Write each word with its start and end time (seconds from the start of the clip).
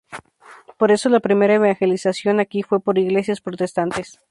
Por 0.79 0.91
eso 0.91 1.09
la 1.09 1.19
primera 1.19 1.53
evangelización 1.53 2.39
aquí 2.39 2.63
fue 2.63 2.79
por 2.79 2.97
iglesias 2.97 3.39
protestantes. 3.39 4.19